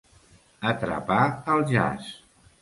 [0.69, 1.19] Atrapar
[1.57, 2.09] al jaç.